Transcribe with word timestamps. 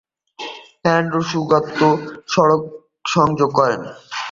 হ্যান 0.83 1.05
এর 1.07 1.11
যুক্তিসংগত 1.13 1.79
সড়ক 2.33 2.61
সংযোগ 3.05 3.51
রয়েছে। 3.59 3.91